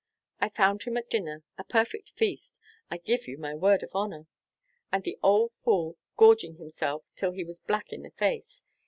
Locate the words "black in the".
7.59-8.09